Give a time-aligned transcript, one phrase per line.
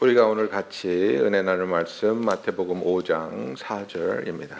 [0.00, 4.54] 우리가 오늘 같이 은혜 나눌 말씀 마태복음 5장 4절입니다.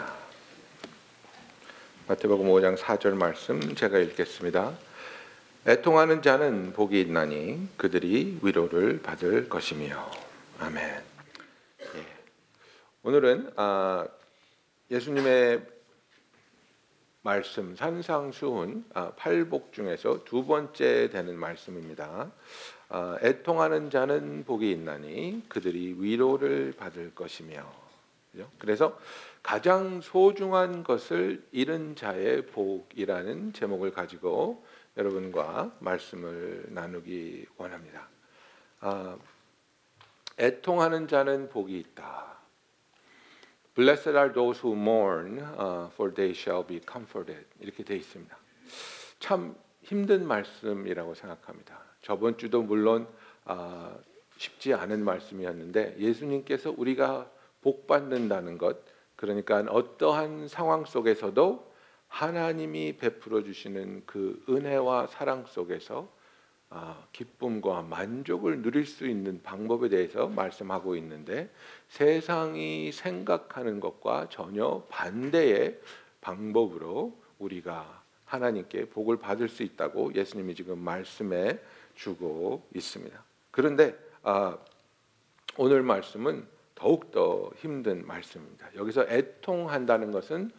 [2.09, 4.77] 마태복음 5장 4절 말씀 제가 읽겠습니다.
[5.65, 10.11] 애통하는 자는 복이 있나니 그들이 위로를 받을 것이며
[10.59, 10.83] 아멘.
[11.95, 12.05] 예.
[13.03, 14.05] 오늘은 아,
[14.91, 15.65] 예수님의
[17.21, 22.29] 말씀 산상수훈 아, 팔복 중에서 두 번째 되는 말씀입니다.
[22.89, 27.63] 아, 애통하는 자는 복이 있나니 그들이 위로를 받을 것이며
[28.57, 28.99] 그래서
[29.43, 34.63] 가장 소중한 것을 잃은 자의 복이라는 제목을 가지고
[34.97, 38.07] 여러분과 말씀을 나누기 원합니다.
[38.81, 39.17] 아,
[40.39, 42.39] 애통하는 자는 복이 있다.
[43.75, 47.45] Blessed are those who mourn, uh, for they shall be comforted.
[47.59, 48.37] 이렇게 돼 있습니다.
[49.19, 51.88] 참 힘든 말씀이라고 생각합니다.
[52.09, 53.07] 저번 주도 물론
[53.45, 53.95] 아,
[54.35, 57.29] 쉽지 않은 말씀이었는데 예수님께서 우리가
[57.61, 58.79] 복 받는다는 것,
[59.15, 61.71] 그러니까 어떠한 상황 속에서도
[62.07, 66.11] 하나님이 베풀어 주시는 그 은혜와 사랑 속에서
[66.71, 71.47] 아, 기쁨과 만족을 누릴 수 있는 방법에 대해서 말씀하고 있는데
[71.89, 75.79] 세상이 생각하는 것과 전혀 반대의
[76.21, 81.59] 방법으로 우리가 하나님께 복을 받을 수 있다고 예수님이 지금 말씀해
[81.99, 83.23] 주고 있습니다.
[83.51, 84.57] 그런데 아,
[85.57, 88.69] 오늘 말씀은 더욱 더 힘든 말씀입니다.
[88.75, 90.51] 여기서 애통한다는 것은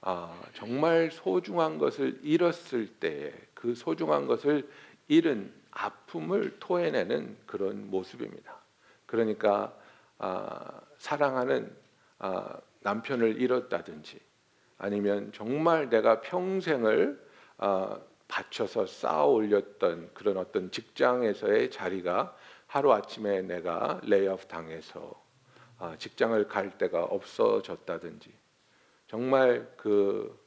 [0.00, 4.68] 아, 정말 소중한 것을 잃었을 때 그 소중한 것을
[5.08, 8.54] 잃은 아픔을 토해내는 그런 모습입니다.
[9.04, 9.76] 그러니까
[10.18, 11.74] 아, 사랑하는
[12.20, 14.20] 아, 남편을 잃었다든지
[14.78, 17.20] 아니면 정말 내가 평생을
[17.58, 25.26] 아, 바쳐서 쌓아 올렸던 그런 어떤 직장에서의 자리가 하루 아침에 내가 레이오프 당해서
[25.78, 28.32] 아, 직장을 갈 데가 없어졌다든지
[29.06, 30.38] 정말 그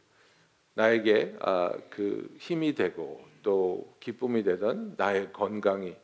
[0.76, 5.96] 나에게 아, 그 힘이 되고 또 기쁨이 되던 나의 건강이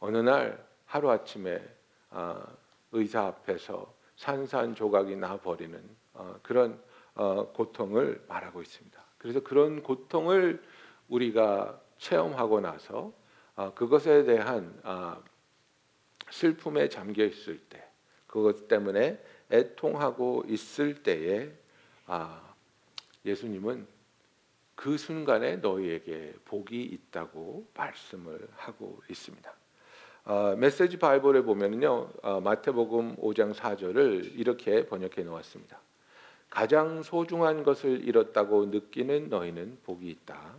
[0.00, 1.62] 어느 날 하루 아침에
[2.10, 2.46] 아,
[2.92, 5.82] 의사 앞에서 산산조각이 나 버리는
[6.14, 6.80] 어, 그런
[7.14, 9.02] 어, 고통을 말하고 있습니다.
[9.18, 10.62] 그래서 그런 고통을
[11.12, 13.12] 우리가 체험하고 나서
[13.54, 14.80] 아, 그것에 대한
[16.30, 17.84] 슬픔에 잠겨 있을 때,
[18.26, 21.52] 그것 때문에 애통하고 있을 때에
[23.24, 23.86] 예수님은
[24.74, 29.54] 그 순간에 너희에게 복이 있다고 말씀을 하고 있습니다.
[30.24, 35.78] 어, 메시지 바이블에 보면요 어, 마태복음 5장 4절을 이렇게 번역해 놓았습니다.
[36.48, 40.56] 가장 소중한 것을 잃었다고 느끼는 너희는 복이 있다.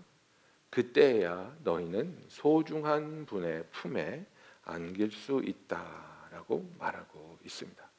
[0.73, 4.25] 그때야 너희는 소중한 분의 품에
[4.63, 7.89] 안길 수 있다라고 말하고 있습니다.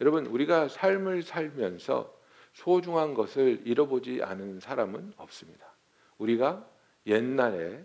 [0.00, 2.12] 여러분 우리가 삶을 살면서
[2.52, 5.72] 소중한 것을 잃어보지 않은 사람은 없습니다.
[6.18, 6.68] 우리가
[7.06, 7.84] 옛날에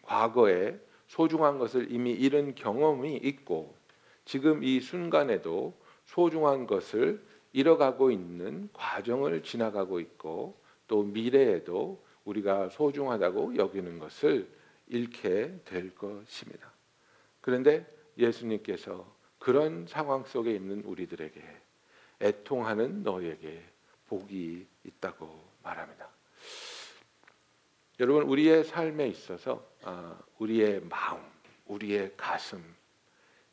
[0.00, 3.76] 과거에 소중한 것을 이미 잃은 경험이 있고
[4.24, 7.22] 지금 이 순간에도 소중한 것을
[7.52, 14.48] 잃어가고 있는 과정을 지나가고 있고 또 미래에도 우리가 소중하다고 여기는 것을
[14.88, 16.70] 잃게 될 것입니다.
[17.40, 17.86] 그런데
[18.18, 19.06] 예수님께서
[19.38, 21.42] 그런 상황 속에 있는 우리들에게
[22.20, 23.62] 애통하는 너에게
[24.06, 26.08] 복이 있다고 말합니다.
[28.00, 31.20] 여러분 우리의 삶에 있어서 아, 우리의 마음,
[31.66, 32.62] 우리의 가슴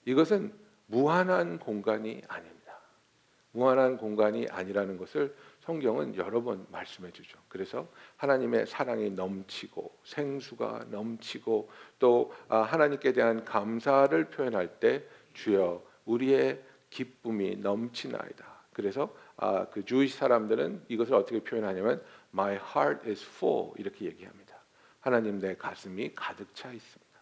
[0.06, 0.53] 이것은
[0.88, 2.80] 무한한 공간이 아닙니다.
[3.51, 5.36] 무한한 공간이 아니라는 것을
[5.69, 7.38] 성경은 여러 번 말씀해 주죠.
[7.47, 7.88] 그래서
[8.18, 11.69] 하나님의 사랑이 넘치고 생수가 넘치고
[12.00, 15.03] 또 아, 하나님께 대한 감사를 표현할 때
[15.35, 16.59] 주여 우리의
[16.90, 18.46] 기쁨이 넘치나이다.
[18.74, 22.01] 그래서 아, 그 주의 사람들은 이것을 어떻게 표현하냐면
[22.34, 24.56] My heart is full 이렇게 얘기합니다.
[25.01, 27.19] 하나님 내 가슴이 가득 차 있습니다.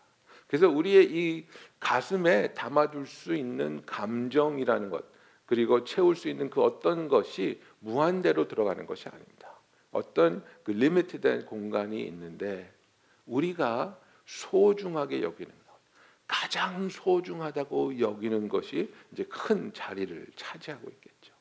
[0.47, 1.47] 그래서 우리의 이
[1.81, 5.17] 가슴에 담아둘 수 있는 감정이라는 것
[5.47, 9.53] 그리고 채울 수 있는 그 어떤 것이 무한대로 들어가는 것이 아닙니다.
[9.91, 12.71] 어떤 그 리미티된 공간이 있는데
[13.25, 15.73] 우리가 소중하게 여기는 것,
[16.27, 21.33] 가장 소중하다고 여기는 것이 이제 큰 자리를 차지하고 있겠죠.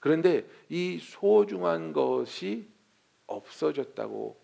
[0.00, 2.68] 그런데 이 소중한 것이
[3.26, 4.40] 없어졌다고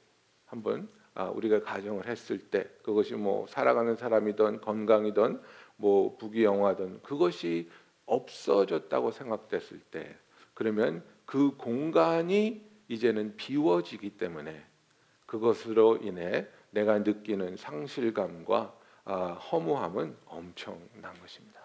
[0.47, 5.43] 한번 아, 우리가 가정을 했을 때 그것이 뭐 살아가는 사람이든 건강이든
[5.77, 7.69] 뭐 부귀영화든 그것이
[8.07, 10.17] 없어졌다고 생각됐을 때
[10.55, 14.65] 그러면 그 공간이 이제는 비워지기 때문에
[15.27, 21.61] 그것으로 인해 내가 느끼는 상실감과 아, 허무함은 엄청난 것입니다.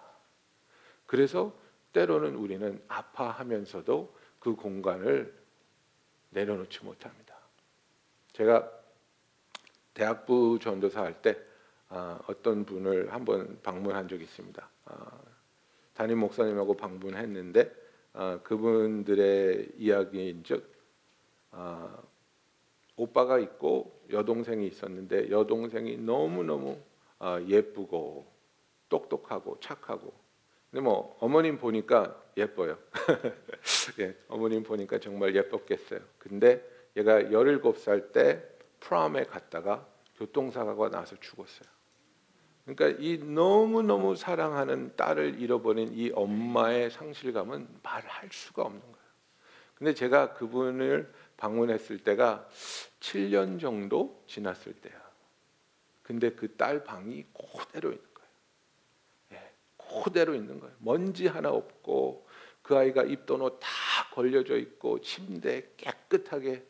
[1.06, 1.54] 그래서
[1.94, 5.34] 때로는 우리는 아파하면서도 그 공간을
[6.32, 7.34] 내려놓지 못합니다.
[8.34, 8.70] 제가
[9.94, 11.38] 대학부 전도사 할때
[11.88, 14.70] 아, 어떤 분을 한번 방문한 적이 있습니다.
[14.88, 15.22] 아,
[15.94, 17.83] 담임 목사님하고 방문했는데
[18.14, 20.72] 아, 그분들의 이야기인즉
[22.96, 26.78] 오빠가 있고 여동생이 있었는데 여동생이 너무 너무
[27.48, 28.26] 예쁘고
[28.90, 30.14] 똑똑하고 착하고
[30.74, 32.80] 근데 뭐 어머님 보니까 예뻐요.
[34.00, 36.00] 예, 어머님 보니까 정말 예뻤겠어요.
[36.18, 36.68] 근데
[36.98, 38.44] 얘가 17살 때
[38.80, 39.88] 프롬에 갔다가
[40.18, 41.70] 교통사고가 나서 죽었어요.
[42.66, 48.98] 그러니까 이 너무너무 사랑하는 딸을 잃어버린 이 엄마의 상실감은 말할 수가 없는 거예요.
[49.76, 52.48] 근데 제가 그분을 방문했을 때가
[53.02, 55.02] 7년 정도 지났을 때야.
[56.04, 58.30] 근데 그 딸 방이 그대로 있는 거예요.
[59.34, 60.74] 예, 그대로 있는 거예요.
[60.80, 62.28] 먼지 하나 없고
[62.62, 63.68] 그 아이가 입던 옷 다
[64.14, 66.66] 걸려져 있고 침대 깨끗하게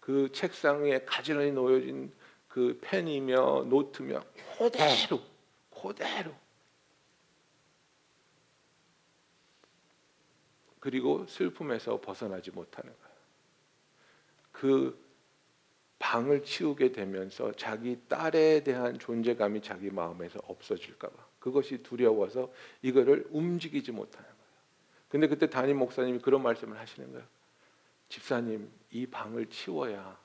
[0.00, 2.12] 그 책상에 가지런히 놓여진
[2.50, 4.24] 그 펜이며 노트며
[4.58, 5.22] 그대로
[5.70, 6.34] 그대로
[10.80, 13.16] 그리고 슬픔에서 벗어나지 못하는 거예요.
[14.50, 15.10] 그
[16.00, 22.52] 방을 치우게 되면서 자기 딸에 대한 존재감이 자기 마음에서 없어질까 봐 그것이 두려워서
[22.82, 24.40] 이거를 움직이지 못하는 거예요.
[25.08, 27.24] 근데 그때 담임 목사님이 그런 말씀을 하시는 거예요.
[28.08, 30.18] 집사님, 이 방을 치워야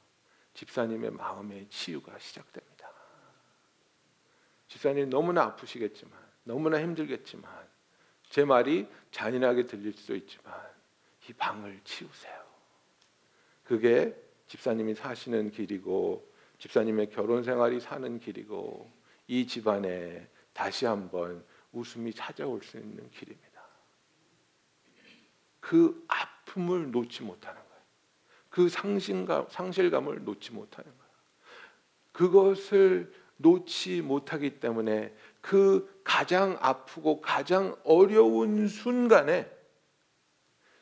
[0.55, 2.89] 집사님의 마음의 치유가 시작됩니다.
[4.67, 7.51] 집사님 너무나 아프시겠지만, 너무나 힘들겠지만,
[8.29, 10.53] 제 말이 잔인하게 들릴 수 있지만,
[11.29, 12.43] 이 방을 치우세요.
[13.63, 14.15] 그게
[14.47, 18.91] 집사님이 사시는 길이고, 집사님의 결혼 생활이 사는 길이고,
[19.27, 23.61] 이 집안에 다시 한번 웃음이 찾아올 수 있는 길입니다.
[25.59, 27.64] 그 아픔을 놓지 못하는
[28.55, 31.11] 그 상실감, 상실감을 놓지 못하는 거예요.
[32.13, 39.51] 그것을 놓지 못하기 때문에 그 가장 아프고 가장 어려운 순간에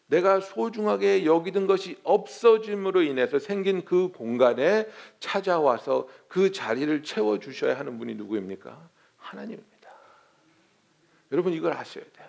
[0.05, 4.87] 내가 소중하게 여기던 것이 없어짐으로 인해서 생긴 그 공간에
[5.19, 8.87] 찾아와서 그 자리를 채워 주셔야 하는 분이 누구입니까?
[9.17, 9.89] 하나님입니다.
[11.31, 12.27] 여러분 이걸 아셔야 돼요.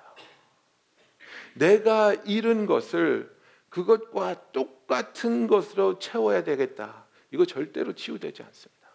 [1.53, 3.34] 내가 잃은 것을
[3.75, 7.07] 그것과 똑같은 것으로 채워야 되겠다.
[7.33, 8.89] 이거 절대로 치유되지 않습니다.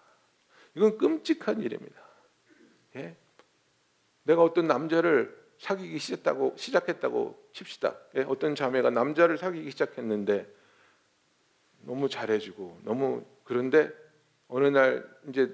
[0.74, 2.02] 이건 끔찍한 일입니다.
[2.96, 3.18] 예?
[4.24, 7.94] 내가 어떤 남자를 사귀기 시작했다고 시작했다고 칩시다.
[8.16, 8.22] 예?
[8.22, 10.48] 어떤 자매가 남자를 사귀기 시작했는데
[11.82, 13.92] 너무 잘해주고 너무 그런데
[14.48, 15.54] 어느 날 이제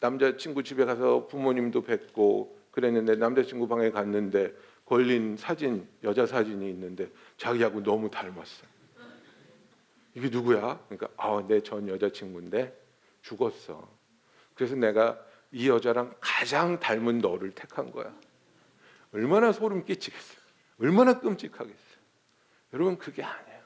[0.00, 4.54] 남자 친구 집에 가서 부모님도 뵙고 그랬는데 남자 친구 방에 갔는데
[4.86, 8.64] 걸린 사진 여자 사진이 있는데 자기하고 너무 닮았어.
[10.14, 10.80] 이게 누구야?
[10.88, 12.74] 그러니까 아, 내 전 여자친구인데
[13.22, 13.86] 죽었어.
[14.54, 15.20] 그래서 내가
[15.52, 18.14] 이 여자랑 가장 닮은 너를 택한 거야.
[19.12, 20.40] 얼마나 소름 끼치겠어.
[20.80, 21.96] 얼마나 끔찍하겠어.
[22.72, 23.56] 여러분 그게 아니에요.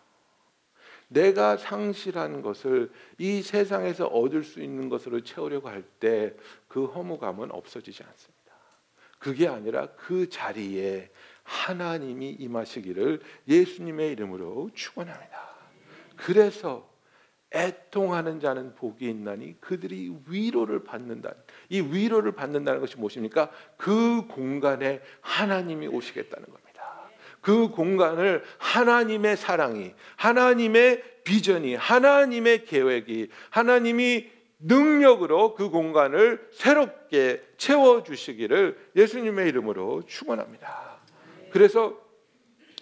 [1.09, 6.35] 내가 상실한 것을 이 세상에서 얻을 수 있는 것으로 채우려고 할 때
[6.69, 8.40] 그 허무감은 없어지지 않습니다.
[9.21, 11.11] 그게 아니라 그 자리에
[11.45, 15.51] 하나님이 임하시기를 예수님의 이름으로 축원합니다.
[16.17, 16.91] 그래서
[17.53, 21.35] 애통하는 자는 복이 있나니 그들이 위로를 받는다.
[21.69, 23.51] 이 위로를 받는다는 것이 무엇입니까?
[23.77, 26.71] 그 공간에 하나님이 오시겠다는 겁니다.
[27.43, 38.79] 그 공간을 하나님의 사랑이, 하나님의 비전이, 하나님의 계획이, 하나님이 능력으로 그 공간을 새롭게 채워 주시기를
[38.97, 40.99] 예수님의 이름으로 축원합니다.
[41.51, 41.97] 그래서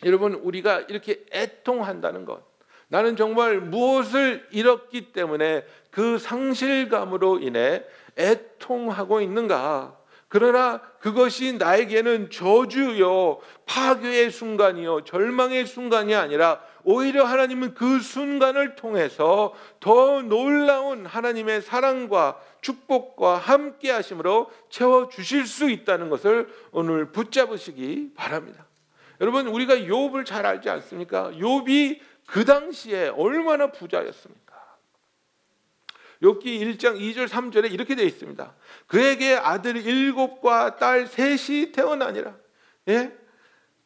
[0.05, 2.43] 여러분 우리가 이렇게 애통한다는 것
[2.89, 7.85] 나는 정말 무엇을 잃었기 때문에 그 상실감으로 인해
[8.17, 9.97] 애통하고 있는가?
[10.29, 20.23] 그러나 그것이 나에게는 저주요, 파괴의 순간이요, 절망의 순간이 아니라 오히려 하나님은 그 순간을 통해서 더
[20.23, 28.67] 놀라운 하나님의 사랑과 축복과 함께 하심으로 채워 주실 수 있다는 것을 오늘 붙잡으시기 바랍니다.
[29.21, 31.31] 여러분 우리가 욥을 잘 알지 않습니까?
[31.33, 34.49] 욥이 그 당시에 얼마나 부자였습니까?
[36.23, 38.55] 욥기 1장 2절 3절에 이렇게 되어 있습니다.
[38.87, 42.37] 그에게 아들 일곱과 딸 셋이 태어나니라.
[42.89, 43.13] 예?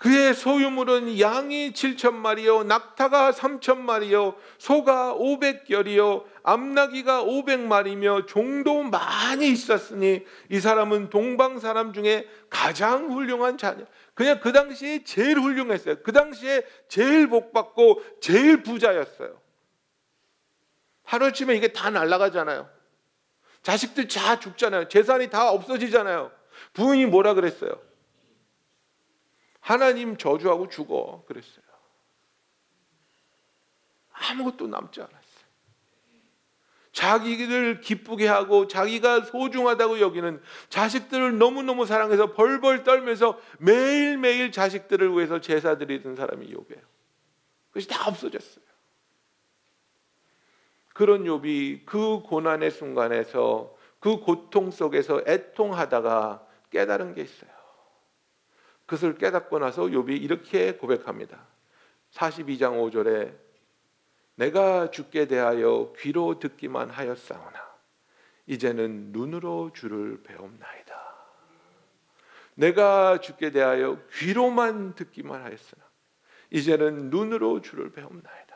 [0.03, 10.27] 그의 소유물은 양이 7천 마리요 낙타가 3천 마리요 소가 500결이요 암나기가 500마리며 종도 많이 있었으니
[10.51, 13.85] 이 사람은 동방 사람 중에 가장 훌륭한 자녀.
[14.15, 16.03] 그냥 그 당시에 제일 훌륭했어요.
[16.03, 19.41] 그 당시에 제일 복받고 제일 부자였어요.
[21.05, 22.69] 하루치면 이게 다 날아가잖아요.
[23.63, 24.89] 자식들 다 죽잖아요.
[24.89, 26.33] 재산이 다 없어지잖아요.
[26.73, 27.92] 부인이 뭐라 그랬어요?
[29.63, 31.65] 하나님 저주하고 죽어 그랬어요.
[34.11, 35.23] 아무것도 남지 않았어요.
[36.93, 45.79] 자기를 기쁘게 하고 자기가 소중하다고 여기는 자식들을 너무너무 사랑해서 벌벌 떨면서 매일매일 자식들을 위해서 제사
[45.79, 46.83] 드리던 사람이 욥이에요.
[47.69, 48.65] 그것이 다 없어졌어요.
[50.93, 57.52] 그런 욥이 그 고난의 순간에서 그 고통 속에서 애통하다가 깨달은 게 있어요.
[58.93, 61.47] 그것을 깨닫고 나서 욥이 이렇게 고백합니다.
[62.11, 63.35] 42장 5절에
[64.35, 67.73] 내가 죽게 대하여 귀로 듣기만 하였사오나
[68.47, 70.93] 이제는 눈으로 주를 배움나이다.
[72.55, 75.85] 내가 죽게 대하여 귀로만 듣기만 하였으나
[76.51, 78.52] 이제는 눈으로 주를 배움나이다.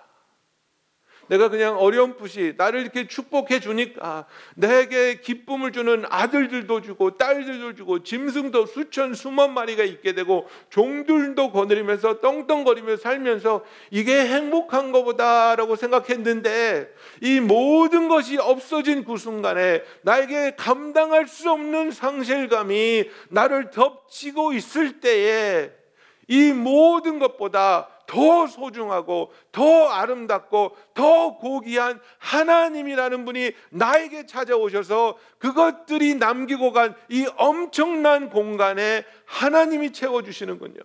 [1.28, 8.66] 내가 그냥 어렴풋이 나를 이렇게 축복해 주니까 내게 기쁨을 주는 아들들도 주고 딸들도 주고 짐승도
[8.66, 16.88] 수천 수만 마리가 있게 되고 종들도 거느리면서 떵떵거리며 살면서 이게 행복한 것보다라고 생각했는데
[17.23, 25.71] 이 모든 것이 없어진 그 순간에 나에게 감당할 수 없는 상실감이 나를 덮치고 있을 때에
[26.28, 36.73] 이 모든 것보다 더 소중하고 더 아름답고 더 고귀한 하나님이라는 분이 나에게 찾아오셔서 그것들이 남기고
[36.73, 40.81] 간 이 엄청난 공간에 하나님이 채워주시는군요.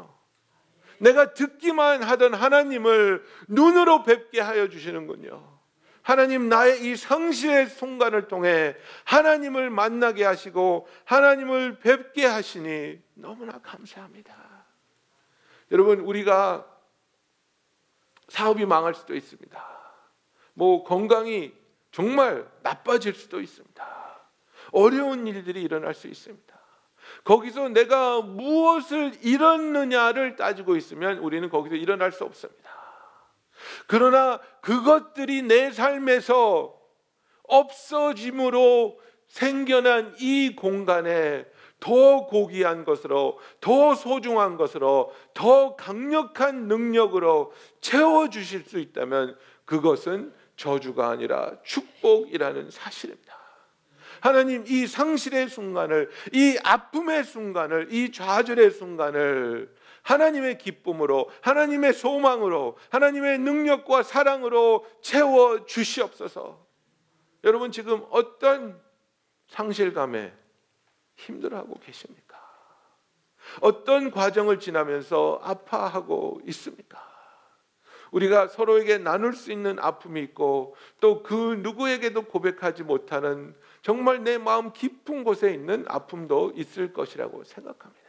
[0.99, 5.59] 내가 듣기만 하던 하나님을 눈으로 뵙게 하여 주시는군요.
[6.03, 8.75] 하나님 나의 이 상실의 순간을 통해
[9.05, 14.35] 하나님을 만나게 하시고 하나님을 뵙게 하시니 너무나 감사합니다.
[15.71, 16.65] 여러분 우리가
[18.31, 19.61] 사업이 망할 수도 있습니다.
[20.53, 21.51] 뭐 건강이
[21.91, 23.85] 정말 나빠질 수도 있습니다.
[24.71, 26.59] 어려운 일들이 일어날 수 있습니다.
[27.25, 32.71] 거기서 내가 무엇을 잃었느냐를 따지고 있으면 우리는 거기서 일어날 수 없습니다.
[33.87, 36.73] 그러나 그것들이 내 삶에서
[37.43, 38.97] 없어짐으로
[39.27, 41.45] 생겨난 이 공간에
[41.81, 49.35] 더 고귀한 것으로, 더 소중한 것으로, 더 강력한 능력으로 채워주실 수 있다면
[49.65, 53.35] 그것은 저주가 아니라 축복이라는 사실입니다.
[54.21, 63.39] 하나님 이 상실의 순간을, 이 아픔의 순간을, 이 좌절의 순간을 하나님의 기쁨으로, 하나님의 소망으로, 하나님의
[63.39, 66.63] 능력과 사랑으로 채워 주시옵소서.
[67.43, 68.79] 여러분 지금 어떤
[69.47, 70.40] 상실감에
[71.15, 72.39] 힘들어하고 계십니까?
[73.61, 77.11] 어떤 과정을 지나면서 아파하고 있습니까?
[78.11, 84.73] 우리가 서로에게 나눌 수 있는 아픔이 있고 또 그 누구에게도 고백하지 못하는 정말 내 마음
[84.73, 88.01] 깊은 곳에 있는 아픔도 있을 것이라고 생각합니다.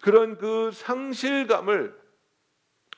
[0.00, 1.98] 그런 그 상실감을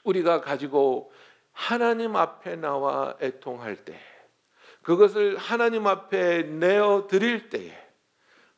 [0.03, 1.13] 우리가 가지고
[1.53, 3.99] 하나님 앞에 나와 애통할 때
[4.83, 7.84] 그것을 하나님 앞에 내어 드릴 때에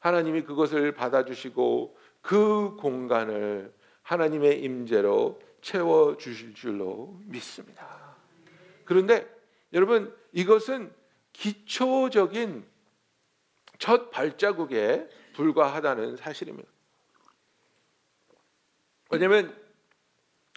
[0.06, 8.14] 하나님이 그것을 받아주시고 그 공간을 하나님의 임재로 채워 주실 줄로 믿습니다.
[8.84, 9.28] 그런데
[9.72, 10.92] 여러분 이것은
[11.32, 12.64] 기초적인
[13.78, 16.68] 첫 발자국에 불과하다는 사실입니다.
[19.10, 19.56] 왜냐하면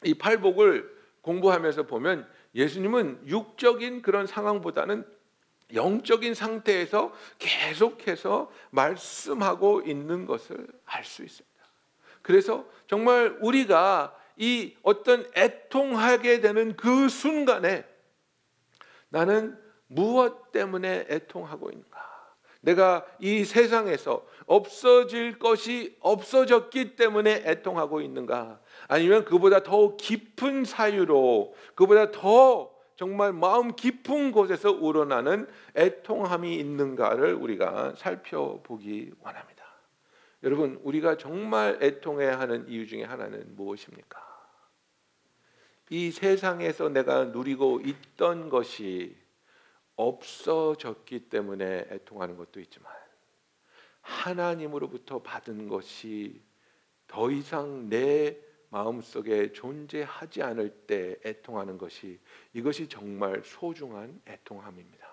[0.03, 5.05] 이 팔복을 공부하면서 보면 예수님은 육적인 그런 상황보다는
[5.73, 11.49] 영적인 상태에서 계속해서 말씀하고 있는 것을 알 수 있습니다.
[12.21, 17.85] 그래서 정말 우리가 이 어떤 애통하게 되는 그 순간에
[19.09, 19.57] 나는
[19.87, 22.09] 무엇 때문에 애통하고 있는가?
[22.61, 28.59] 내가 이 세상에서 없어질 것이 없어졌기 때문에 애통하고 있는가?
[28.87, 37.95] 아니면 그보다 더 깊은 사유로, 그보다 더 정말 마음 깊은 곳에서 우러나는 애통함이 있는가를 우리가
[37.95, 39.63] 살펴보기 원합니다.
[40.43, 44.19] 여러분, 우리가 정말 애통해야 하는 이유 중에 하나는 무엇입니까?
[45.91, 49.15] 이 세상에서 내가 누리고 있던 것이
[49.95, 52.91] 없어졌기 때문에 애통하는 것도 있지만
[54.01, 56.41] 하나님으로부터 받은 것이
[57.07, 58.37] 더 이상 내
[58.69, 62.19] 마음속에 존재하지 않을 때 애통하는 것이
[62.53, 65.07] 이것이 정말 소중한 애통함입니다.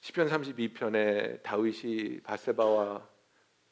[0.00, 3.08] 시편 32편에 다윗이 바세바와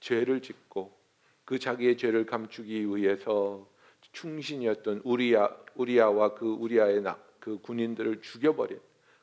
[0.00, 0.96] 죄를 짓고
[1.44, 3.70] 그 자기의 죄를 감추기 위해서
[4.12, 8.80] 충신이었던 우리야 우리야와 그 우리야의 나, 그 군인들을 죽여버린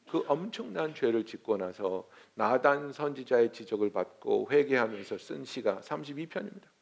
[0.10, 6.73] 그 엄청난 죄를 짓고 나서 나단 선지자의 지적을 받고 회개하면서 쓴 시가 32편입니다.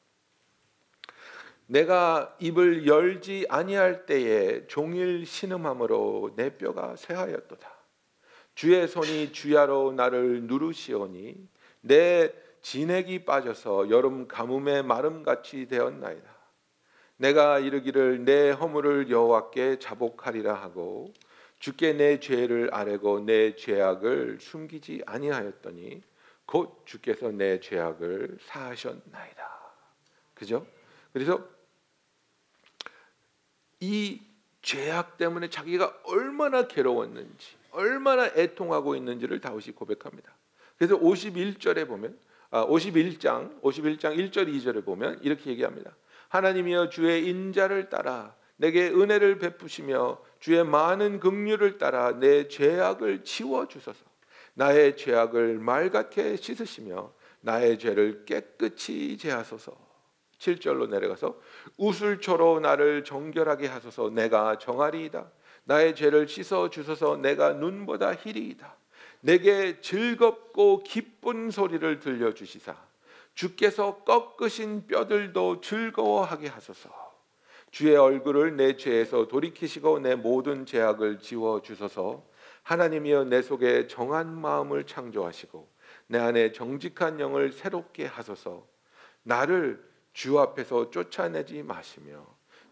[1.72, 7.72] 내가 입을 열지 아니할 때에 종일 신음함으로 내 뼈가 쇠하였도다.
[8.56, 11.48] 주의 손이 주야로 나를 누르시오니
[11.80, 16.30] 내 진액이 빠져서 여름 가뭄의 마름같이 되었나이다.
[17.16, 21.14] 내가 이르기를 내 허물을 여호와께 자복하리라 하고
[21.60, 26.02] 주께 내 죄를 아뢰고 내 죄악을 숨기지 아니하였더니
[26.46, 29.62] 곧 주께서 내 죄악을 사하셨나이다.
[30.34, 30.68] 그죠?
[31.14, 31.61] 그래서
[33.82, 34.22] 이
[34.62, 40.34] 죄악 때문에 자기가 얼마나 괴로웠는지, 얼마나 애통하고 있는지를 다윗이 고백합니다.
[40.78, 42.18] 그래서 51절에 보면
[42.52, 45.96] 아, 51장 51장 1절 2절에 보면 이렇게 얘기합니다.
[46.30, 54.06] 하나님이여 주의 인자를 따라 내게 은혜를 베푸시며 주의 많은 긍휼을 따라 내 죄악을 치워 주소서.
[54.54, 59.91] 나의 죄악을 맑게 씻으시며 나의 죄를 깨끗이 제하소서.
[60.42, 61.40] 7절로 내려가서
[61.78, 65.32] 우슬초로 나를 정결하게 하소서 내가 정하리이다.
[65.64, 68.76] 나의 죄를 씻어 주소서 내가 눈보다 희리이다.
[69.22, 72.76] 내게 즐겁고 기쁜 소리를 들려 주시사
[73.36, 76.90] 주께서 꺾으신 뼈들도 즐거워하게 하소서.
[77.70, 82.26] 주의 얼굴을 내 죄에서 돌이키시고 내 모든 죄악을 지워 주소서.
[82.64, 85.68] 하나님이여 내 속에 정한 마음을 창조하시고
[86.08, 88.68] 내 안에 정직한 영을 새롭게 하소서.
[89.24, 92.26] 나를 주 앞에서 쫓아내지 마시며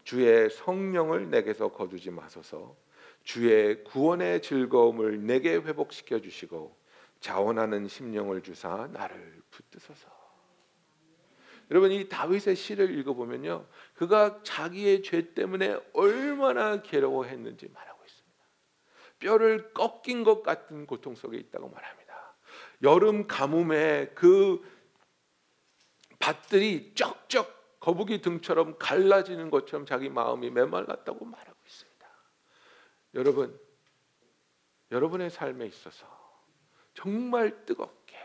[0.04, 2.76] 주의 성령을 내게서 거두지 마소서.
[3.22, 6.76] 주의 구원의 즐거움을 내게 회복시켜 주시고
[7.20, 10.08] 자원하는 심령을 주사 나를 붙드소서.
[11.70, 18.36] 여러분 이 다윗의 시를 읽어보면요, 그가 자기의 죄 때문에 얼마나 괴로워했는지 말하고 있습니다.
[19.20, 22.34] 뼈를 꺾인 것 같은 고통 속에 있다고 말합니다.
[22.82, 24.62] 여름 가뭄에 그
[26.20, 32.08] 밭들이 쩍쩍 거북이 등처럼 갈라지는 것처럼 자기 마음이 메말랐다고 말하고 있습니다.
[33.14, 33.58] 여러분,
[34.92, 36.06] 여러분의 삶에 있어서
[36.94, 38.16] 정말 뜨겁게,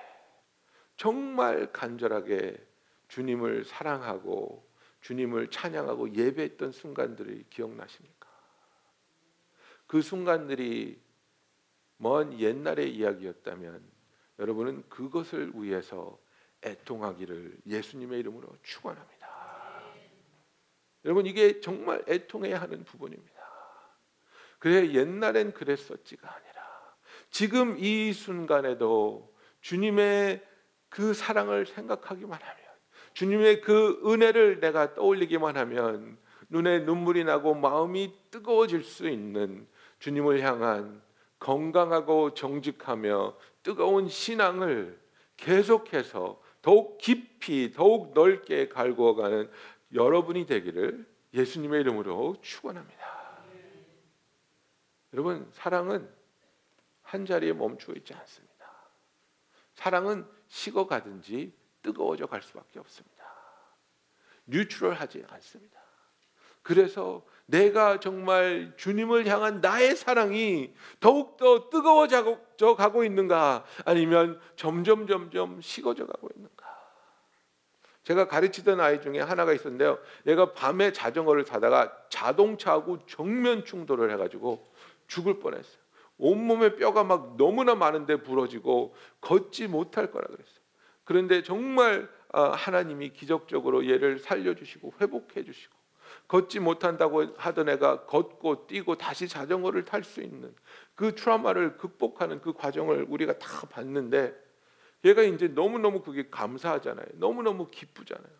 [0.97, 2.63] 정말 간절하게
[3.07, 4.69] 주님을 사랑하고
[5.01, 8.27] 주님을 찬양하고 예배했던 순간들이 기억나십니까?
[9.87, 10.99] 그 순간들이
[11.97, 13.83] 먼 옛날의 이야기였다면
[14.39, 16.19] 여러분은 그것을 위해서
[16.65, 19.15] 애통하기를 예수님의 이름으로 축원합니다.
[21.05, 23.35] 여러분 이게 정말 애통해야 하는 부분입니다.
[24.59, 26.95] 그래 옛날엔 그랬었지가 아니라
[27.29, 30.43] 지금 이 순간에도 주님의
[30.89, 32.65] 그 사랑을 생각하기만 하면
[33.13, 36.17] 주님의 그 은혜를 내가 떠올리기만 하면
[36.49, 39.67] 눈에 눈물이 나고 마음이 뜨거워질 수 있는
[39.99, 41.01] 주님을 향한
[41.39, 44.99] 건강하고 정직하며 뜨거운 신앙을
[45.37, 49.51] 계속해서 더욱 깊이 더욱 넓게 갈구어가는
[49.93, 53.05] 여러분이 되기를 예수님의 이름으로 축원합니다.
[55.13, 56.11] 여러분 사랑은
[57.03, 58.65] 한 자리에 멈추어 있지 않습니다.
[59.75, 63.23] 사랑은 식어가든지 뜨거워져 갈 수밖에 없습니다.
[64.47, 65.79] 뉴트럴하지 않습니다.
[66.63, 72.39] 그래서 내가 정말 주님을 향한 나의 사랑이 더욱더 뜨거워져
[72.75, 73.63] 가고 있는가?
[73.85, 76.65] 아니면 점점 점점 식어져 가고 있는가?
[78.03, 79.97] 제가 가르치던 아이 중에 하나가 있었는데요.
[80.27, 84.71] 얘가 밤에 자전거를 타다가 자동차하고 정면 충돌을 해가지고
[85.07, 85.85] 죽을 뻔했어요.
[86.17, 90.59] 온몸에 뼈가 막 너무나 많은데 부러지고 걷지 못할 거라 그랬어요.
[91.03, 95.74] 그런데 정말 아, 하나님이 기적적으로 얘를 살려주시고 회복해 주시고
[96.27, 100.53] 걷지 못한다고 하던 애가 걷고 뛰고 다시 자전거를 탈 수 있는
[100.95, 104.33] 그 트라우마를 극복하는 그 과정을 우리가 다 봤는데
[105.03, 107.05] 얘가 이제 너무너무 그게 감사하잖아요.
[107.13, 108.33] 너무너무 기쁘잖아요.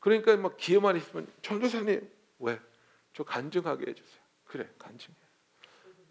[0.00, 2.60] 그러니까 막 기회만 있으면 전도사님 왜?
[3.12, 4.22] 저 간증하게 해주세요.
[4.44, 5.16] 그래 간증해.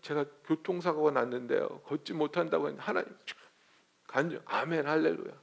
[0.01, 1.81] 제가 교통사고가 났는데요.
[1.85, 3.09] 걷지 못한다고 했는데 하나님
[4.07, 5.33] 간증 아멘 할렐루야.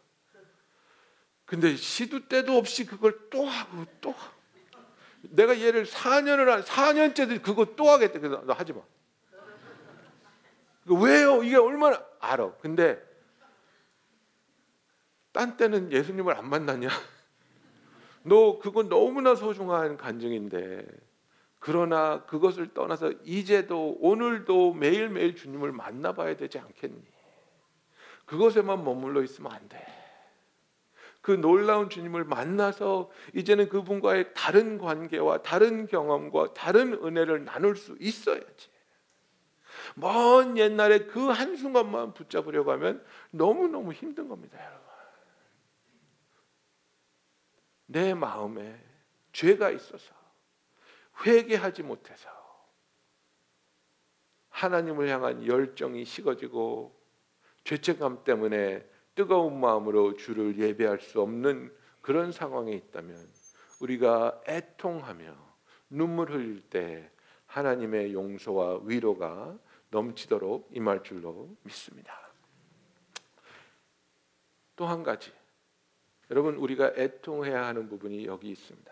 [1.44, 4.41] 근데 시도 때도 없이 그걸 또 하고 또 하고
[5.22, 8.18] 내가 얘를 4년을 한 4년째 그거 또 하겠다.
[8.18, 8.80] 그래서 너 하지 마.
[10.86, 11.42] 왜요?
[11.42, 12.52] 이게 얼마나 알아.
[12.60, 13.00] 근데
[15.32, 16.88] 딴 때는 예수님을 안 만났냐?
[18.24, 20.86] 너 그건 너무나 소중한 간증인데
[21.58, 27.00] 그러나 그것을 떠나서 이제도 오늘도 매일매일 주님을 만나봐야 되지 않겠니?
[28.26, 29.86] 그것에만 머물러 있으면 안 돼.
[31.22, 38.70] 그 놀라운 주님을 만나서 이제는 그분과의 다른 관계와 다른 경험과 다른 은혜를 나눌 수 있어야지.
[39.94, 44.82] 먼 옛날에 그 한순간만 붙잡으려고 하면 너무너무 힘든 겁니다, 여러분.
[47.86, 48.82] 내 마음에
[49.32, 50.14] 죄가 있어서
[51.24, 52.28] 회개하지 못해서
[54.48, 56.98] 하나님을 향한 열정이 식어지고
[57.64, 63.28] 죄책감 때문에 뜨거운 마음으로 주를 예배할 수 없는 그런 상황에 있다면
[63.80, 65.34] 우리가 애통하며
[65.90, 67.10] 눈물 흘릴 때
[67.46, 69.58] 하나님의 용서와 위로가
[69.90, 72.18] 넘치도록 임할 줄로 믿습니다.
[74.76, 75.30] 또 한 가지
[76.30, 78.90] 여러분 우리가 애통해야 하는 부분이 여기 있습니다.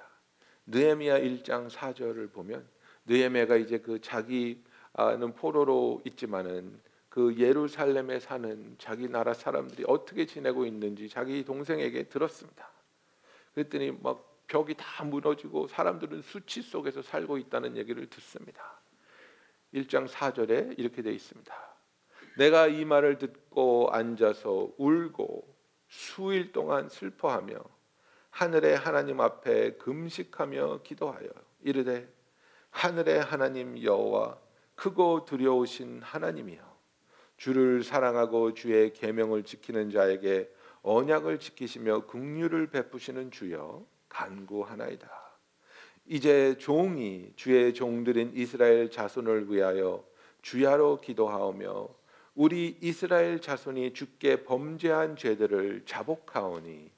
[0.66, 2.68] 느헤미야 1장 4절을 보면
[3.06, 4.62] 느헤미야가 이제 그 자기는
[5.36, 6.80] 포로로 있지만은
[7.10, 12.70] 그 예루살렘에 사는 자기 나라 사람들이 어떻게 지내고 있는지 자기 동생에게 들었습니다.
[13.52, 18.80] 그랬더니 막 벽이 다 무너지고 사람들은 수치 속에서 살고 있다는 얘기를 듣습니다.
[19.74, 21.54] 1장 4절에 이렇게 되어 있습니다.
[22.38, 25.52] 내가 이 말을 듣고 앉아서 울고
[25.88, 27.60] 수일 동안 슬퍼하며
[28.30, 31.28] 하늘의 하나님 앞에 금식하며 기도하여
[31.62, 32.08] 이르되
[32.70, 34.38] 하늘의 하나님 여호와
[34.76, 36.69] 크고 두려우신 하나님이여
[37.40, 40.50] 주를 사랑하고 주의 계명을 지키는 자에게
[40.82, 45.08] 언약을 지키시며 긍휼을 베푸시는 주여 간구하나이다.
[46.04, 50.04] 이제 종이 주의 종들인 이스라엘 자손을 위하여
[50.42, 51.88] 주야로 기도하오며
[52.34, 56.90] 우리 이스라엘 자손이 주께 범죄한 죄들을 자복하오니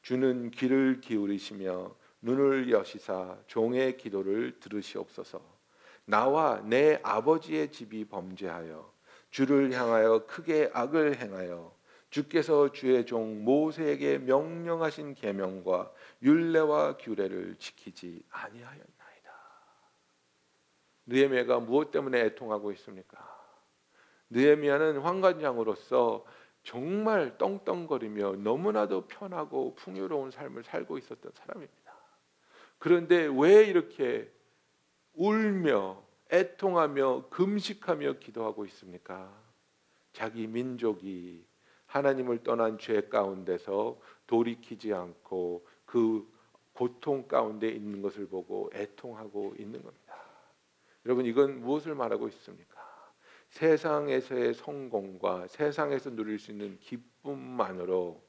[0.00, 5.42] 주는 귀를 기울이시며 눈을 여시사 종의 기도를 들으시옵소서.
[6.06, 8.99] 나와 내 아버지의 집이 범죄하여
[9.30, 11.74] 주를 향하여 크게 악을 행하여
[12.10, 18.90] 주께서 주의 종 모세에게 명령하신 계명과 율례와 규례를 지키지 아니하였나이다.
[21.06, 23.18] 느헤미야가 무엇 때문에 애통하고 있습니까?
[24.30, 26.24] 느헤미야는 환관장으로서
[26.62, 31.94] 정말 떵떵거리며 너무나도 편하고 풍요로운 삶을 살고 있었던 사람입니다.
[32.78, 34.30] 그런데 왜 이렇게
[35.14, 39.32] 울며 애통하며 금식하며 기도하고 있습니까?
[40.12, 41.44] 자기 민족이
[41.86, 46.30] 하나님을 떠난 죄 가운데서 돌이키지 않고 그
[46.72, 50.14] 고통 가운데 있는 것을 보고 애통하고 있는 겁니다.
[51.04, 52.80] 여러분 이건 무엇을 말하고 있습니까?
[53.48, 58.22] 세상에서의 성공과 세상에서 누릴 수 있는 기쁨만으로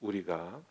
[0.00, 0.62] 우리가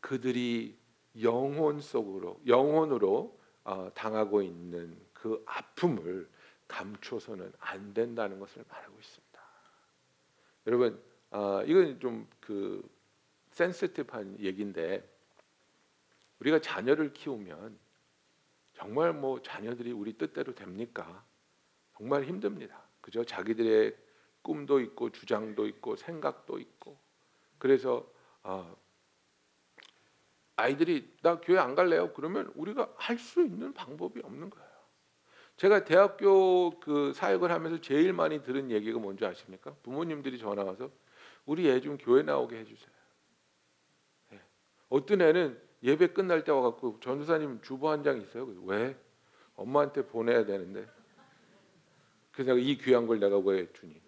[0.00, 0.78] 그들이
[1.20, 6.28] 영혼 속으로 영혼으로 어, 당하고 있는 그 아픔을
[6.68, 9.42] 감춰서는 안 된다는 것을 말하고 있습니다.
[10.66, 12.86] 여러분 어, 이건 좀 그
[13.52, 15.02] 센시티브한 얘기인데
[16.40, 17.78] 우리가 자녀를 키우면
[18.74, 21.24] 정말 뭐 자녀들이 우리 뜻대로 됩니까?
[21.96, 22.82] 정말 힘듭니다.
[23.00, 23.24] 그죠?
[23.24, 23.96] 자기들의
[24.42, 26.98] 꿈도 있고 주장도 있고 생각도 있고
[27.56, 28.06] 그래서
[28.42, 28.76] 어,
[30.56, 32.12] 아이들이 나 교회 안 갈래요.
[32.12, 34.73] 그러면 우리가 할 수 있는 방법이 없는 거예요.
[35.56, 39.74] 제가 대학교 그 사역을 하면서 제일 많이 들은 얘기가 뭔지 아십니까?
[39.82, 40.90] 부모님들이 전화 와서
[41.46, 42.90] 우리 애 좀 교회 나오게 해주세요.
[44.30, 44.40] 네.
[44.88, 48.46] 어떤 애는 예배 끝날 때 와갖고 전도사님 주보 한 장 있어요.
[48.64, 48.96] 왜?
[49.54, 50.88] 엄마한테 보내야 되는데
[52.32, 54.02] 그래서 이 귀한 걸 내가 왜 주니?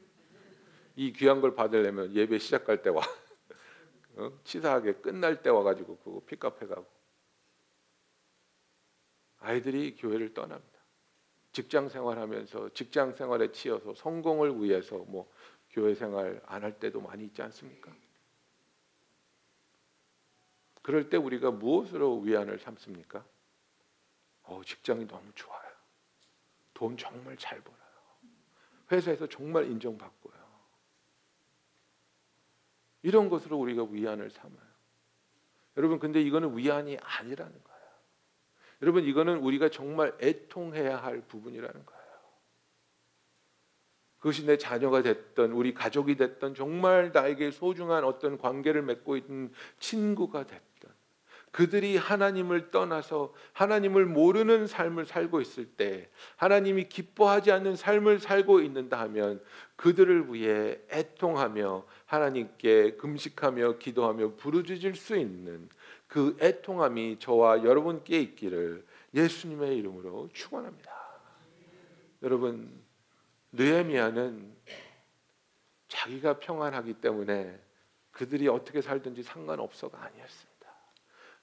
[0.96, 3.02] 이 귀한 걸 받으려면 예배 시작할 때 와.
[4.16, 4.32] 어?
[4.42, 6.86] 치사하게 끝날 때 와가지고 그거 픽업해 가고.
[9.38, 10.75] 아이들이 교회를 떠납니다.
[11.56, 15.26] 직장 생활하면서 직장 생활에 치여서 성공을 위해서 뭐
[15.70, 17.90] 교회 생활 안 할 때도 많이 있지 않습니까?
[20.82, 23.24] 그럴 때 우리가 무엇으로 위안을 삼습니까?
[24.42, 25.72] 어, 직장이 너무 좋아요.
[26.74, 27.80] 돈 정말 잘 벌어요.
[28.92, 30.36] 회사에서 정말 인정받고요.
[33.00, 34.76] 이런 것으로 우리가 위안을 삼아요.
[35.78, 37.65] 여러분 근데 이거는 위안이 아니라는 거예요.
[38.82, 42.06] 여러분 이거는 우리가 정말 애통해야 할 부분이라는 거예요.
[44.18, 50.46] 그것이 내 자녀가 됐던 우리 가족이 됐던 정말 나에게 소중한 어떤 관계를 맺고 있는 친구가
[50.46, 50.66] 됐던
[51.52, 59.00] 그들이 하나님을 떠나서 하나님을 모르는 삶을 살고 있을 때 하나님이 기뻐하지 않는 삶을 살고 있는다
[59.00, 59.40] 하면
[59.76, 65.68] 그들을 위해 애통하며 하나님께 금식하며 기도하며 부르짖을 수 있는
[66.16, 70.90] 그 애통함이 저와 여러분께 있기를 예수님의 이름으로 축원합니다.
[72.22, 72.82] 여러분
[73.52, 74.56] 느헤미야는
[75.88, 77.60] 자기가 평안하기 때문에
[78.12, 80.66] 그들이 어떻게 살든지 상관없어가 아니었습니다.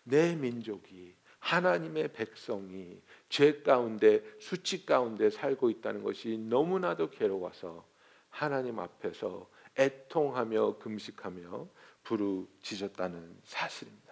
[0.06, 7.88] 내 민족이 하나님의 백성이 죄 가운데 수치 가운데 살고 있다는 것이 너무나도 괴로워서
[8.28, 11.68] 하나님 앞에서 애통하며 금식하며
[12.02, 14.03] 부르짖었다는 사실입니다.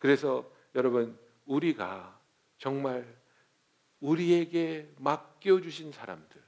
[0.00, 2.18] 그래서 여러분 우리가
[2.58, 3.06] 정말
[4.00, 6.40] 우리에게 맡겨 주신 사람들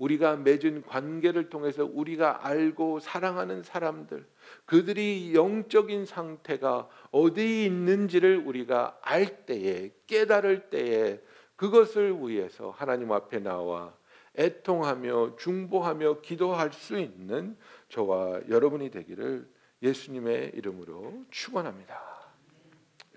[0.00, 4.26] 우리가 맺은 관계를 통해서 우리가 알고 사랑하는 사람들,
[4.64, 11.20] 그들이 영적인 상태가 어디에 있는지를 우리가 알 때에, 깨달을 때에
[11.54, 13.94] 그것을 위해서 하나님 앞에 나와
[14.38, 17.58] 애통하며 중보하며 기도할 수 있는
[17.90, 19.46] 저와 여러분이 되기를
[19.82, 22.19] 예수님의 이름으로 축원합니다.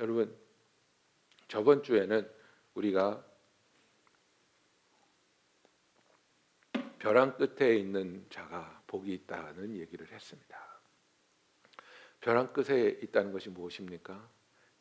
[0.03, 0.37] 여러분
[1.47, 2.29] 저번 주에는
[2.73, 3.25] 우리가
[6.99, 10.61] 벼랑 끝에 있는 자가 복이 있다는 얘기를 했습니다.
[12.19, 14.29] 벼랑 끝에 있다는 것이 무엇입니까?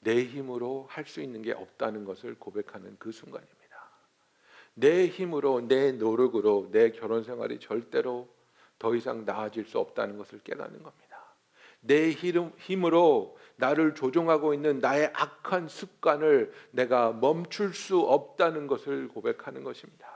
[0.01, 3.91] 내 힘으로 할 수 있는 게 없다는 것을 고백하는 그 순간입니다.
[4.75, 8.29] 내 힘으로 내 노력으로 내 결혼 생활이 절대로
[8.77, 11.12] 더 이상 나아질 수 없다는 것을 깨닫는 겁니다.
[11.83, 20.11] 내 힘으로 나를 조종하고 있는 나의 악한 습관을 내가 멈출 수 없다는 것을 고백하는 것입니다.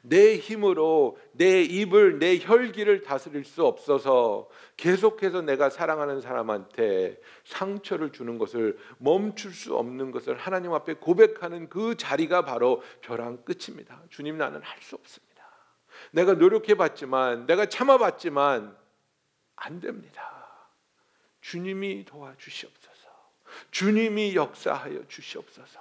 [0.00, 8.38] 내 힘으로 내 입을 내 혈기를 다스릴 수 없어서 계속해서 내가 사랑하는 사람한테 상처를 주는
[8.38, 14.02] 것을 멈출 수 없는 것을 하나님 앞에 고백하는 그 자리가 바로 벼랑 끝입니다.
[14.08, 15.32] 주님 나는 할 수 없습니다.
[16.10, 18.76] 내가 노력해 봤지만 내가 참아 봤지만
[19.56, 20.41] 안 됩니다.
[21.42, 23.08] 주님이 도와주시옵소서.
[23.70, 25.80] 주님이 역사하여 주시옵소서.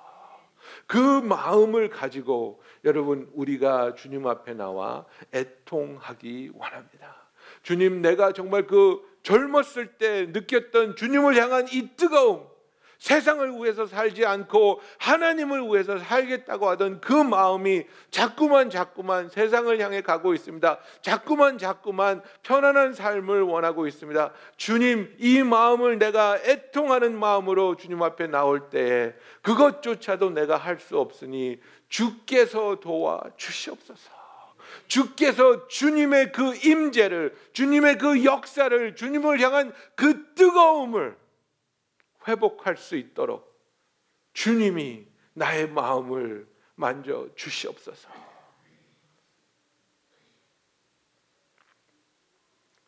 [0.87, 7.15] 그 마음을 가지고 여러분 우리가 주님 앞에 나와 애통하기 원합니다.
[7.63, 12.50] 주님 내가 정말 그 젊었을 때 느꼈던 주님을 향한 이 뜨거움
[13.01, 20.35] 세상을 위해서 살지 않고 하나님을 위해서 살겠다고 하던 그 마음이 자꾸만 자꾸만 세상을 향해 가고
[20.35, 20.77] 있습니다.
[21.01, 24.31] 자꾸만 자꾸만 편안한 삶을 원하고 있습니다.
[24.55, 31.59] 주님, 이 마음을 내가 애통하는 마음으로 주님 앞에 나올 때에 그것조차도 내가 할 수 없으니
[31.89, 34.09] 주께서 도와 주시옵소서.
[34.87, 41.20] 주께서 주님의 그 임재를 주님의 그 역사를 주님을 향한 그 뜨거움을
[42.27, 43.51] 회복할 수 있도록
[44.33, 48.09] 주님이 나의 마음을 만져 주시옵소서.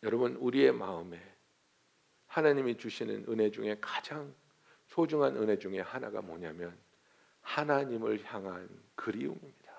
[0.03, 1.21] 여러분 우리의 마음에
[2.27, 4.33] 하나님이 주시는 은혜 중에 가장
[4.87, 6.77] 소중한 은혜 중에 하나가 뭐냐면
[7.41, 9.73] 하나님을 향한 그리움입니다.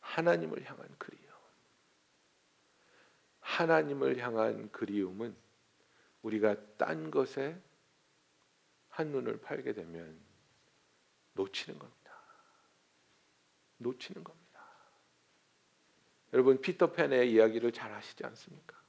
[0.00, 1.22] 하나님을 향한 그리움.
[3.40, 5.36] 하나님을 향한 그리움은
[6.22, 7.60] 우리가 딴 것에
[8.92, 10.18] 한눈을 팔게 되면
[11.34, 12.12] 놓치는 겁니다.
[13.78, 14.42] 놓치는 겁니다.
[16.32, 18.80] 여러분 피터팬의 이야기를 잘 아시지 않습니까?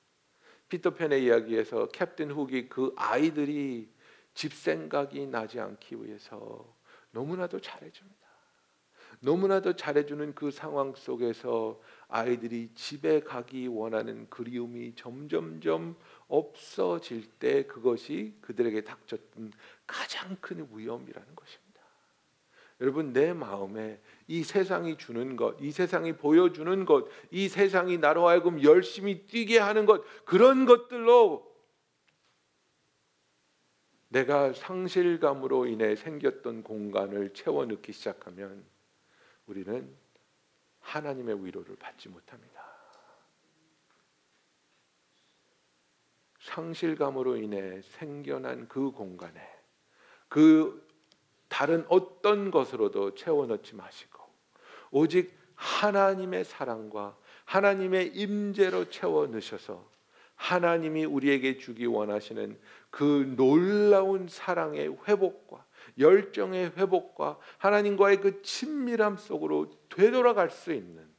[0.69, 3.91] 피터팬의 이야기에서 캡틴 훅이 그 아이들이
[4.33, 6.75] 집 생각이 나지 않기 위해서
[7.11, 8.23] 너무나도 잘해줍니다.
[9.19, 15.95] 너무나도 잘해주는 그 상황 속에서 아이들이 집에 가기 원하는 그리움이 점점점
[16.33, 19.53] 없어질 때 그것이 그들에게 닥쳤던
[19.85, 21.81] 가장 큰 위험이라는 것입니다.
[22.81, 28.63] 여러분 내 마음에 이 세상이 주는 것, 이 세상이 보여주는 것, 이 세상이 나로 하여금
[28.63, 31.53] 열심히 뛰게 하는 것 그런 것들로
[34.09, 38.65] 내가 상실감으로 인해 생겼던 공간을 채워 넣기 시작하면
[39.45, 39.95] 우리는
[40.79, 42.72] 하나님의 위로를 받지 못합니다.
[46.43, 49.39] 상실감으로 인해 생겨난 그 공간에
[50.27, 50.85] 그
[51.47, 54.21] 다른 어떤 것으로도 채워 넣지 마시고
[54.91, 59.89] 오직 하나님의 사랑과 하나님의 임재로 채워 넣으셔서
[60.35, 65.65] 하나님이 우리에게 주기 원하시는 그 놀라운 사랑의 회복과
[65.99, 71.13] 열정의 회복과 하나님과의 그 친밀함 속으로 되돌아갈 수 있는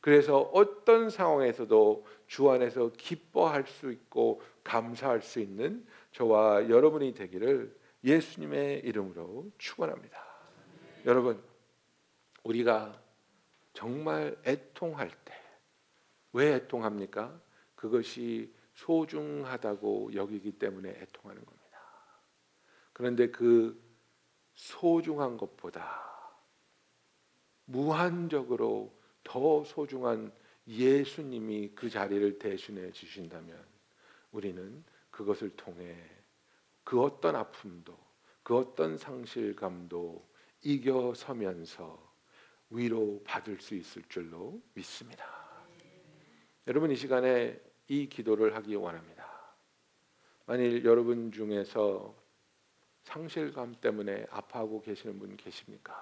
[0.00, 8.80] 그래서 어떤 상황에서도 주 안에서 기뻐할 수 있고 감사할 수 있는 저와 여러분이 되기를 예수님의
[8.80, 10.18] 이름으로 축원합니다.
[11.06, 11.42] 여러분
[12.44, 13.00] 우리가
[13.72, 15.38] 정말 애통할 때
[16.32, 17.40] 왜 애통합니까?
[17.74, 21.80] 그것이 소중하다고 여기기 때문에 애통하는 겁니다.
[22.92, 23.80] 그런데 그
[24.54, 26.04] 소중한 것보다
[27.64, 30.32] 무한적으로 더 소중한
[30.66, 33.64] 예수님이 그 자리를 대신해 주신다면
[34.32, 35.96] 우리는 그것을 통해
[36.84, 37.96] 그 어떤 아픔도
[38.42, 40.26] 그 어떤 상실감도
[40.62, 42.08] 이겨서면서
[42.70, 45.24] 위로 받을 수 있을 줄로 믿습니다.
[46.66, 49.26] 여러분 이 시간에 이 기도를 하기 원합니다.
[50.46, 52.14] 만일 여러분 중에서
[53.02, 55.94] 상실감 때문에 아파하고 계시는 분 계십니까?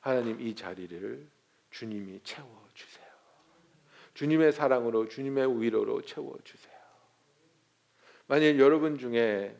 [0.00, 1.28] 하나님 이 자리를
[1.70, 3.06] 주님이 채워 주세요.
[4.14, 6.75] 주님의 사랑으로 주님의 위로로 채워 주세요.
[8.28, 9.56] 만일 여러분 중에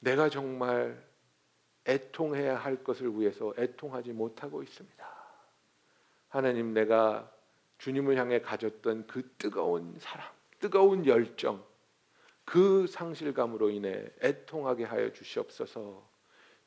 [0.00, 1.02] 내가 정말
[1.86, 5.16] 애통해야 할 것을 위해서 애통하지 못하고 있습니다.
[6.28, 7.32] 하나님 내가
[7.78, 11.64] 주님을 향해 가졌던 그 뜨거운 사랑, 뜨거운 열정,
[12.44, 16.06] 그 상실감으로 인해 애통하게 하여 주시옵소서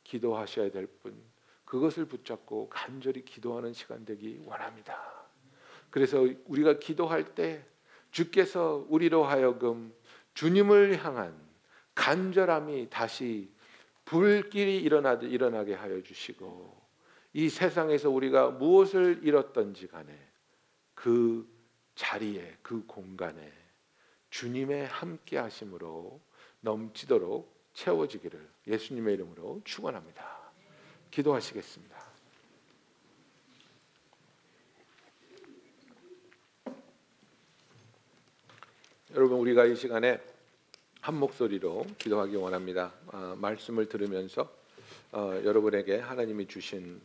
[0.04, 1.22] 기도하셔야 될 분,
[1.66, 4.98] 그것을 붙잡고 간절히 기도하는 시간 되기 원합니다.
[5.92, 7.64] 그래서 우리가 기도할 때
[8.12, 9.94] 주께서 우리로 하여금
[10.34, 11.38] 주님을 향한
[11.96, 13.52] 간절함이 다시
[14.06, 16.80] 불길이 일어나게 일어나게 하여 주시고
[17.34, 20.18] 이 세상에서 우리가 무엇을 잃었던지 간에
[20.96, 21.48] 그
[21.96, 23.52] 자리에 그 공간에
[24.30, 26.22] 주님의 함께 하심으로
[26.62, 30.52] 넘치도록 채워지기를 예수님의 이름으로 축원합니다.
[31.12, 32.09] 기도하시겠습니다.
[39.16, 40.20] 여러분 우리가 이 시간에
[41.02, 42.94] 한 목소리로 기도하기 원합니다.
[43.08, 44.54] 아, 말씀을 들으면서
[45.12, 47.02] 어, 여러분에게 하나님이 주신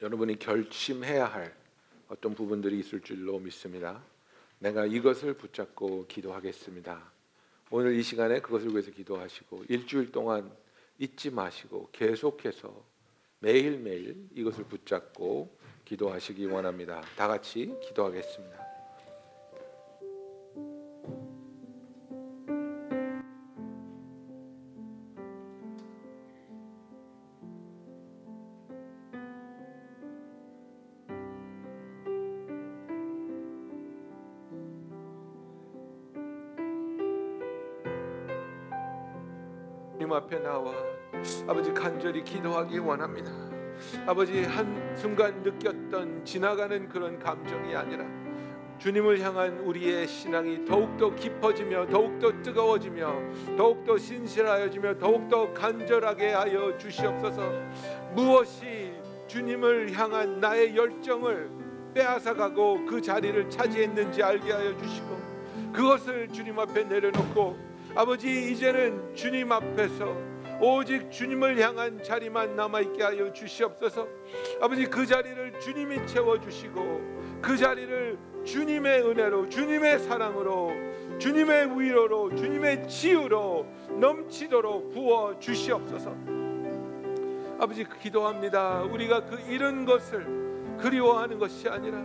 [0.00, 1.54] 여러분이 결심해야 할
[2.08, 4.02] 어떤 부분들이 있을 줄로 믿습니다.
[4.60, 7.02] 내가 이것을 붙잡고 기도하겠습니다.
[7.70, 10.50] 오늘 이 시간에 그것을 위해서 기도하시고 일주일 동안
[10.98, 12.82] 잊지 마시고 계속해서
[13.40, 15.54] 매일매일 이것을 붙잡고
[15.84, 17.02] 기도하시기 원합니다.
[17.14, 18.71] 다 같이 기도하겠습니다.
[40.12, 40.74] 주님 앞에 나와
[41.46, 43.30] 아버지 간절히 기도하기 원합니다.
[44.06, 48.04] 아버지 한 순간 느꼈던 지나가는 그런 감정이 아니라
[48.78, 57.50] 주님을 향한 우리의 신앙이 더욱더 깊어지며 더욱더 뜨거워지며 더욱더 신실하여지며 더욱더 간절하게 하여 주시옵소서
[58.14, 58.92] 무엇이
[59.28, 61.50] 주님을 향한 나의 열정을
[61.94, 65.22] 빼앗아가고 그 자리를 차지했는지 알게 하여 주시고
[65.72, 70.16] 그것을 주님 앞에 내려놓고 아버지 이제는 주님 앞에서
[70.60, 74.08] 오직 주님을 향한 자리만 남아 있게 하여 주시옵소서.
[74.60, 80.72] 아버지 그 자리를 주님이 채워 주시고 그 자리를 주님의 은혜로 주님의 사랑으로
[81.18, 83.66] 주님의 위로로 주님의 치유로
[84.00, 86.16] 넘치도록 부어 주시옵소서.
[87.58, 88.82] 아버지 기도합니다.
[88.84, 92.02] 우리가 그 잃은 것을 그리워하는 것이 아니라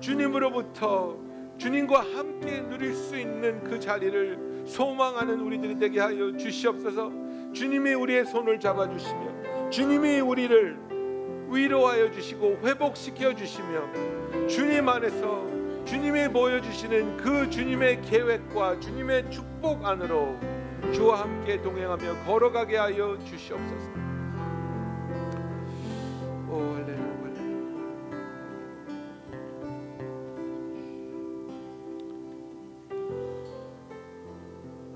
[0.00, 1.16] 주님으로부터
[1.56, 7.10] 주님과 함께 누릴 수 있는 그 자리를 소망하는 우리들이 되게 하여 주시옵소서.
[7.52, 10.78] 주님이 우리의 손을 잡아 주시며 주님이 우리를
[11.50, 15.44] 위로하여 주시고 회복시켜 주시며 주님 안에서
[15.84, 20.38] 주님이 보여 주시는 그 주님의 계획과 주님의 축복 안으로
[20.94, 23.99] 주와 함께 동행하며 걸어가게 하여 주시옵소서.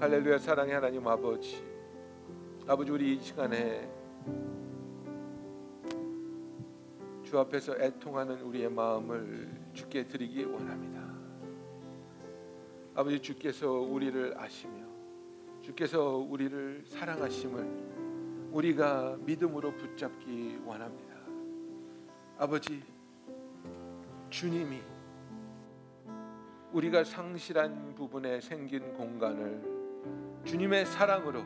[0.05, 1.64] 할렐루야 사랑의 하나님 아버지.
[2.67, 3.90] 아버지 우리 이 시간에
[7.23, 11.01] 주 앞에서 애통하는 우리의 마음을 주께 드리기 원합니다.
[12.95, 14.75] 아버지 주께서 우리를 아시며
[15.62, 21.14] 주께서 우리를 사랑하심을 우리가 믿음으로 붙잡기 원합니다.
[22.37, 22.83] 아버지
[24.29, 24.83] 주님이
[26.75, 29.73] 우리가 상실한 부분에 생긴 공간을
[30.45, 31.45] 주님의 사랑으로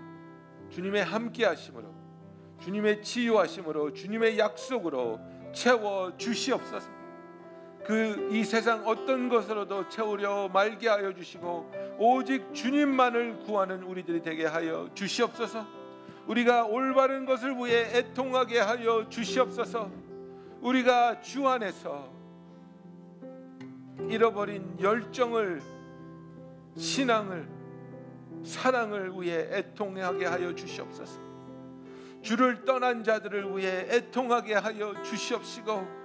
[0.71, 1.95] 주님의 함께 하심으로
[2.61, 5.21] 주님의 치유하심으로 주님의 약속으로
[5.53, 6.99] 채워 주시옵소서.
[7.85, 14.91] 그 이 세상 어떤 것으로도 채우려 말게 하여 주시고 오직 주님만을 구하는 우리들이 되게 하여
[14.95, 15.67] 주시옵소서.
[16.27, 19.91] 우리가 올바른 것을 위해 애통하게 하여 주시옵소서.
[20.61, 22.13] 우리가 주 안에서
[24.11, 25.63] 잃어버린 열정을
[26.77, 27.49] 신앙을
[28.45, 31.20] 사랑을 위해 애통하게 하여 주시옵소서.
[32.22, 35.99] 주를 떠난 자들을 위해 애통하게 하여 주시옵시고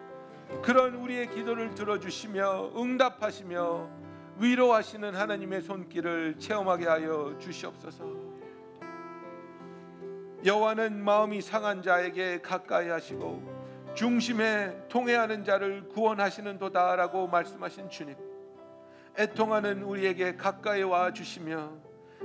[0.61, 3.89] 그런 우리의 기도를 들어주시며 응답하시며
[4.39, 8.05] 위로하시는 하나님의 손길을 체험하게 하여 주시옵소서.
[10.45, 18.15] 여호와는 마음이 상한 자에게 가까이 하시고 중심에 통해하는 자를 구원하시는 도다라고 말씀하신 주님.
[19.17, 21.71] 애통하는 우리에게 가까이 와 주시며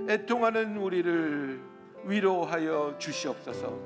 [0.08, 1.60] 애통하는 우리를
[2.04, 3.78] 위로하여 주시옵소서.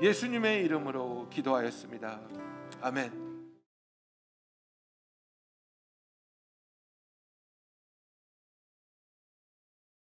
[0.00, 2.20] 예수님의 이름으로 기도하였습니다.
[2.80, 3.27] 아멘.